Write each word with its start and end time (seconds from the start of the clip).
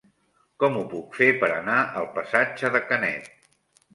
Com 0.61 0.77
ho 0.79 0.85
puc 0.93 1.17
fer 1.17 1.27
per 1.43 1.49
anar 1.57 1.77
al 2.01 2.09
passatge 2.15 2.71
de 2.77 2.81
Canet? 2.93 3.29